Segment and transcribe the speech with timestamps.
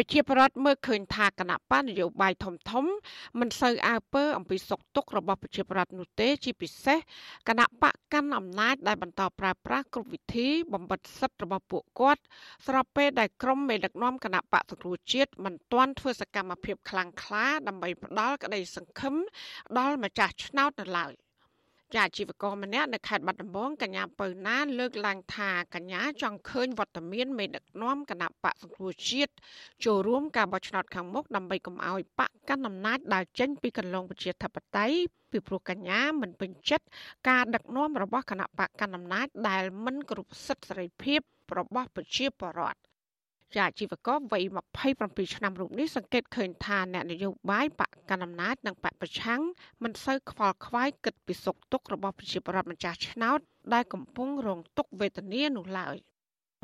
[0.00, 2.84] ប្រជាប្រដ្ឋមើលឃើញថាគណៈបកនយោបាយធំធំ
[3.40, 6.98] មិនសូវអើពើអំពីសុខទុក្ខរបស់ប្រជាប្រដ្ឋនោះទេ ជាពិសេស
[7.48, 12.22] គណៈបកកាន់អំណាចដែលបន្តប្រើប្រាស់គ្រប់វិធីបំបិទសិទ្ធិរបស់ពួកគាត់
[12.66, 19.14] ស្របពេលដែលក្រុមមេដឹកនាំគណៈបកសង្គ្រោះជាតិមិនទាន់ធ្វើសកម្មភាពខ្លាំងក្លាដើម្បីផ្ដាល់ក្តីសង្ឃឹម
[19.78, 21.14] ដល់ម្ចាស់ឆ្នោតនៅឡើយ។
[21.92, 29.32] ជាអាជីវករម្នាក់នៅខេត្តបាត់ដំបងកញ្ញាពៅណានលើកឡើងថាកញ្ញាចង់ឃើញវត្តមានមេដឹកនាំគណៈបកសង្គ្រោះជាតិ
[29.84, 34.96] ចូលរួមការបោះឆ្នោតខាងមុខដើម្បីកុំឲ្យបកកាន់អំណាចដើរចេញពីកន្លងប្រជាធិបតេយ្យ
[35.30, 36.86] ពីព្រោះកញ្ញាមិនពេញចិត្ត
[37.28, 41.20] ការដឹកនាំរបស់គណៈបកកណ្ដាលអំណាចដែលមិនគ្រប់សិទ្ធិសេរីភាព
[41.58, 42.80] របស់ប្រជាពលរដ្ឋ
[43.54, 44.44] ជាអាជីវករវ័យ
[44.88, 49.40] 27ឆ្នាំរូបនេះសង្កេតឃើញថាអ្នកនយោបាយបក កាន់អំណាចនិងបកប្រឆាំង
[49.82, 53.38] មិនសូវខ្វល់ខ្វាយគិតពីសុខទុក្ខរបស់ប្រជាពលរដ្ឋម្ចាស់ឆ្នោត
[53.74, 55.96] ដែលកំពុងរងទុក្ខវេទនានោះឡើយ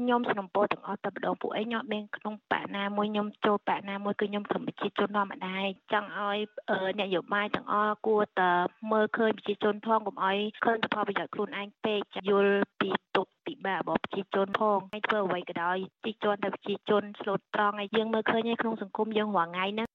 [0.00, 5.56] ខ្ញុំសនំពោទាំងអស់តែម្ដងពួកឯងខ្ញុំមានក្នុងបាក់ណាមួយខ្ញុំចូលបាក់ណាមួយគឺខ្ញុំធម្មជាតិជនធម្មតា
[5.92, 6.38] ចង់ឲ្យ
[6.98, 8.50] អ្នកនយោបាយទាំងអស់គួរតែ
[8.92, 19.88] មើលឃើញប្រជាជនផងកុំឲ្យឃើញតែផលប្រយោជន៍ខ្លួនឯងពេកយល់ពីទុកពិបាករបស់ប្រជាជនផងហើយធ្វើអ្វីក៏ដោយជីជន់តែប្រជាជនឆ្លូតត្រង់ហើយយើងមើលឃើញក្នុងសង្គមយើងរាល់ថ្ងៃហ្នឹង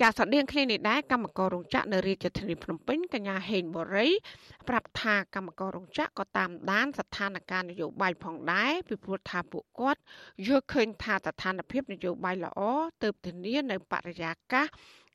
[0.00, 4.08] ចាស្រដៀងគ្នានេះដែរកម្មកររោងចក្រនៅរាជធានីភ្នំពេញកញ្ញាហេងបូរី
[4.68, 10.00] ប្រាប់ថាកម្មកររោងចក្រក៏តាមដានស្ថានភាពនយោបាយផងដែរពីព្រោះថាពួកគាត់
[10.46, 12.60] យល់ឃើញថាស្ថានភាពនយោបាយល្អ
[13.02, 14.66] ទើបធានានៅបរិយាកាស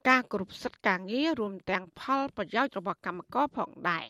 [0.10, 4.06] ការគ្រប់សិទ្ធិការងាររួមទាំងផលប្រយោជន៍របស់កម្មករផងដែរ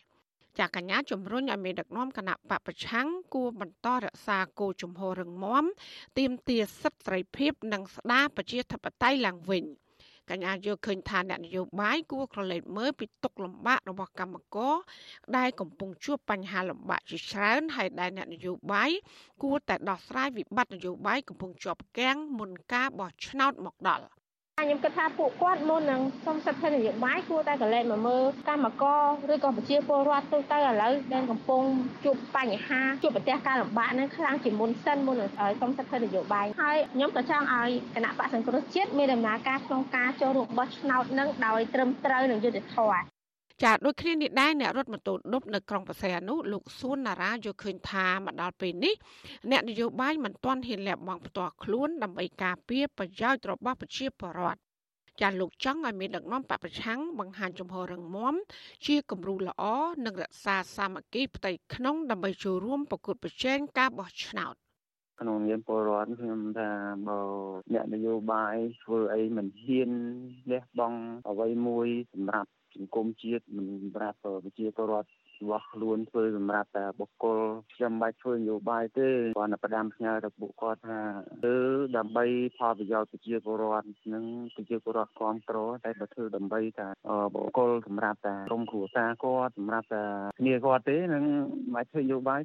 [0.59, 5.65] ចាកញ្ញាជំរុញឲ្យមានដឹកនាំគណៈបពប្រឆាំងគួរបន្តរក្សាគោលជំហររឹងមាំ
[6.17, 9.65] ទាមទារសិទ្ធិសេរីភាព និងស្ដារប្រជាធិបតេយ្យឡើងវិញ។
[10.29, 14.75] កញ្ញាយល់ឃើញថាអ្នកនយោបាយគួរក្រឡេកមើលពីទុកលំបាករបស់កម្មករ
[15.37, 18.91] ដែលកំពុងជួបបញ្ហាលំបាកជាច្រើនហើយដែលអ្នកនយោបាយ
[19.43, 24.05] គួរតែដោះស្រាយវិបត្តិនយោបាយកំពុងជាប់គាំងមុនការបោះឆ្នោតមកដល់
[24.59, 29.01] ខ្ញុំគិតថាពួកគាត់មុននឹងសុំសិទ្ធិនយោបាយគួរតែកលែងមកមើលកម្មករ
[29.33, 31.63] ឬក៏ប្រជាពលរដ្ឋទូទៅឥឡូវដែលកំពុង
[32.05, 35.29] ជួបបញ្ហាជួបប្រទះការលំបាកនឹងខ្លាំងជាមុនសិនមុននឹង
[35.61, 43.16] សុំសិទ្ធិនយោបាយហើយខ្ញុំក៏ចង់ឲ្យគណៈបកសង្គ្រោះជាតិមានដំណើរការក្នុងការចូលរួមបោះឆ្នោតនឹងដោយត្រឹមត្រូវនិងយុត្តិធម៌
[43.63, 48.95] ចាដូចគ្នានេះដែរអ្នករត់ម៉ូតូឌុបនៅក្រុងបរសៃអនុលោកសួនណារ៉ាយល់ឃើញថាមកដល់ពេលនេះ
[49.51, 54.59] អ្នកនយោបាយមិនទាន់ហ៊ានលះបង់ផ្ទាល់ខ្លួនដើម្បីការពារប្រយោជន៍របស់ប្រជាពលរដ្ឋ
[55.21, 58.35] ចាលោកចង់ឲ្យមានដឹកនាំបពប្រឆាំងបង្ហាញចំហររឹងមាំ
[58.85, 59.63] ជាគំរូល្អ
[60.05, 64.55] និងរក្សាសាមគ្គីផ្ទៃក្នុងដើម្បីចូលរួមប្រកួតប្រជែងការបោះឆ្នោត
[65.21, 66.69] ក្នុងនាមពលរដ្ឋខ្ញុំថា
[67.07, 67.19] បើ
[67.73, 69.91] អ្នកនយោបាយធ្វើអីមិនហ៊ាន
[70.51, 75.09] លះបង់អ្វីមួយសម្រាប់សង្គមជាតិមិនសម្រាប់ប្រជាពលរដ្ឋ
[75.41, 77.39] របស់ខ្លួនធ្វើសម្រាប់តែបុគ្គល
[77.75, 79.07] ខ្ញុំមិនបាច់ធ្វើនយោបាយទេ
[79.37, 80.99] គ្រាន់តែផ្ដាំផ្ញើទៅពួកគាត់ថា
[81.45, 81.55] គឺ
[81.97, 82.25] ដើម្បី
[82.57, 84.23] ផលប្រយោជន៍ប្រជាពលរដ្ឋនិង
[84.55, 86.87] ប្រជាពលរដ្ឋគ្រប់គ្រងតែបើធ្វើដើម្បីតែ
[87.33, 90.03] បុគ្គលសម្រាប់តែក្រុមគ្រួសារគាត់សម្រាប់តែ
[90.39, 92.41] គ្នាគាត់ទេនឹងមិនបាច់ធ្វើនយោបាយ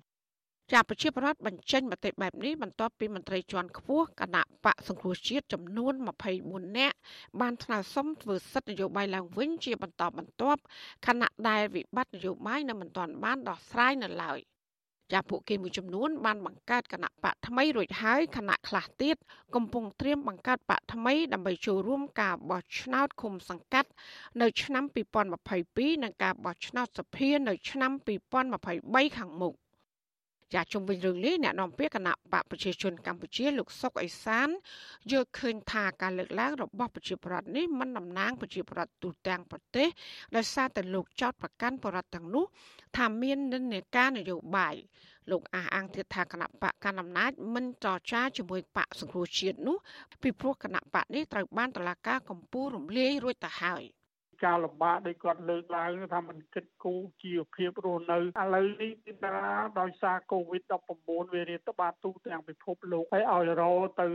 [0.76, 5.94] ចាប្រជាប្រដ្ឋបញ្ចេញមតិបែបនេះបន្ទាប់ពីមន្ត្រីជាន់ខ្ពស់គណៈបកសង្គ្រោះជាតិចំនួន
[6.34, 6.96] 24នាក់
[7.40, 10.60] បានថ្នើសុំធ្វើសិទ្ធិនយោបាយឡើងវិញជាបន្តបន្ទាប់
[11.06, 14.38] ខណៈដែលវិបត្តិនយោបាយនៅមិនទាន់បានដោះស្រាយនៅឡើយ
[15.12, 19.16] ចាពួកគេមួយចំនួនបានបង្កើតគណៈបកថ្មីរួចហើយគណៈខ្លះទៀត
[19.54, 23.90] កំពុងត្រៀមបង្កើតបកថ្មីដើម្បីចូលរួមការបោះឆ្នោតឃុំសង្កាត់
[24.40, 24.84] នៅឆ្នាំ
[25.44, 27.92] 2022និងការបោះឆ្នោតសភានៅឆ្នាំ
[28.54, 29.54] 2023ខាងមុខ
[30.54, 34.48] ចាជុំវិញរឿងនេះអ្នកនាំពាក្យគណៈបកប្រជាជនកម្ពុជាលោកសុកអេសាន
[35.10, 39.88] យល់ឃើញថាការលើកឡើងរបស់ប្រជាប្រដ្ឋនេះមិនតំណាងប្រជាប្រដ្ឋទូទាំងប្រទេស
[40.36, 42.44] ដោយសារតែលោកចោតប្រកាន់ប្រដ្ឋទាំងនោះ
[42.96, 44.74] ថាមាននិន្នាការនយោបាយ
[45.30, 49.76] លោកអះអាងទៀតថាគណៈបកកណ្ដាលអំណាចមិនចរចាជាមួយបកសង្គ្រោះជាតិនោះ
[50.22, 53.84] ពីព្រោះគណៈបកនេះត្រូវបានតឡាការកម្ពុជារំលាយរួចទៅហើយ។
[54.44, 58.20] ការលំបាកដែលគាត់លើកឡើងថាมันគិតគូរជីវភាពរស់នៅឥ
[58.54, 59.36] ឡូវនេះគឺថា
[59.80, 64.06] ដោយសារ COVID-19 វារាតត្បាតទូទាំងពិភពលោកហើយឲ្យរោទៅ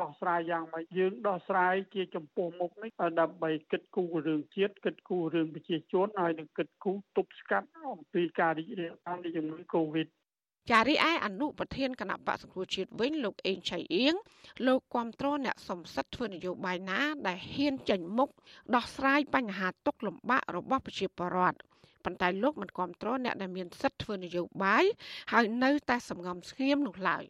[0.00, 10.08] ដោះស្រាយយ៉ាងម៉េចយើងដោះស្រាយជាចំពោះមុខនេះដើម្បីគិតគូររឿងជាតិគិតគូររឿងប្រជាជនហើយនឹងគិតគូរទប់ស្កាត់អំពីការរីករាលដាលនៃជំងឺ Covid
[10.70, 14.14] ចារីឯអនុប្រធានគណៈបកសង្គ្រោះជាតិវិញលោកអេងឆៃអៀង
[14.66, 18.30] លោកគាំទ្រអ្នកសំសិទ្ធធ្វើនយោបាយណា ដែលហ៊ានចេញមុខ
[18.74, 21.58] ដោះស្រាយបញ្ហាទុកលំបាករបស់ប្រជាពលរដ្ឋ
[22.04, 24.84] ប៉ុន្តែលោកមិនគាំទ្រអ្នកដែលមានសិទ្ធិធ្វើនយោបាយ
[25.32, 27.24] ហើយនៅតែសម្ងំស្ងៀមនោះឡើយ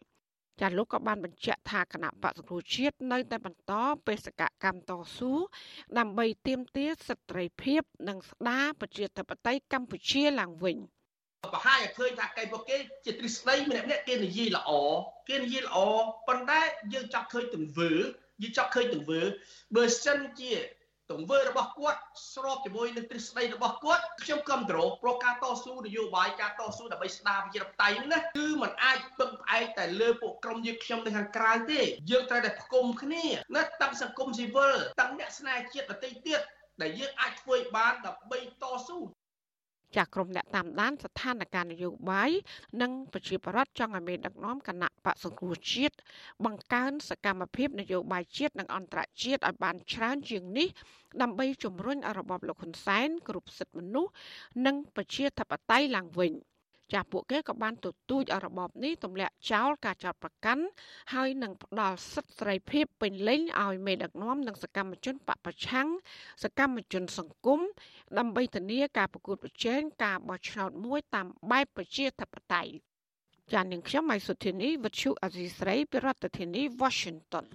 [0.61, 3.73] ចាលោកក៏បានបញ្ជាក់ថាគណៈបកសង្គ្រោះជាតិនៅតែបន្ត
[4.07, 5.33] បេសកកម្មតស៊ូ
[5.97, 10.77] ដើម្បីទាមទារសិទ្ធិសេរីភាព និងស្ដារប្រជាធិបតេយ្យកម្ពុជាឡើងវិញ។
[11.53, 14.71] បង្ហាញឲ្យឃើញថាកៃពួកគេជាទ្រឹស្ដីម្នាក់ម្នាក់គេនិយាយល្អ
[15.29, 15.77] គេនិយាយល្អ
[16.27, 16.61] ប៉ុន្តែ
[16.93, 17.91] យើងចង់ឃើញទង្វើ
[18.41, 19.21] យើងចាប់ឃើញទង្វើ
[19.75, 20.53] បើសិនជា
[21.11, 21.99] ទង្វើរបស់គាត់
[22.33, 31.81] ស្របជាមួយនឹងទ្រឹស្ដីរបស់គាត់ខ្ញុំគ្រប់គ្រងប្រការតស៊ូនយោបាយការតស៊ូដើម្បីស្ដារប្រជាធិបតេយ្យនេះណាគឺมันអាចពឹងផ្អែកតែលើពួកក្រុមយើងខ្ញុំនៅខាងក្រៅទេ
[32.11, 33.25] យើងត្រូវតែផ្គុំគ្នា
[33.55, 36.41] ណាតាំងសង្គមស៊ីវិលតាំងអ្នកស្នេហ៍ជាតិដទៃទៀត
[36.81, 38.99] ដែលយើងអាចធ្វើបានដើម្បីតស៊ូ
[39.97, 42.31] ចាក់ក្រុមអ្នកតាមដានស្ថានភាពនយោបាយ
[42.81, 45.95] និងប្រជាប្រដ្ឋចង់ឲ្យមានដឹកនាំគណៈបកសង្គ្រោះជាតិ
[46.45, 50.67] បង្កើនសកម្មភាពនយោបាយជាតិនិងអន្តរជាតិឲ្យបានច្រើនជាងនេះ
[51.21, 54.11] ដើម្បីជំរុញរបបលោកហ៊ុនសែនគ្រប់សិទ្ធិមនុស្ស
[54.65, 56.33] និងប្រជាធិបតេយ្យឡើងវិញ។
[56.93, 60.63] ចាស់ពួកគេក៏បានទទូចឲ្យរបបនេះទម្លាក់ចោលការចោទប្រកាន់
[61.13, 65.87] ហើយនឹងផ្ដល់សិទ្ធិសេរីភាពពេញលេញឲ្យមេដឹកនាំនិងសកម្មជនបពប្រឆាំង
[66.43, 67.59] សកម្មជនសង្គម
[68.17, 72.71] ដើម្បីធានាការប្រកួតប្រជែងការបោះឆ្នោតមួយតាមបែបប្រជាធិបតេយ្យ
[73.53, 77.45] ចាននាងខ្ញុំម៉ៃសុធានីវិទ្យុអេស៊ីស្រីពីរដ្ឋធានី Washington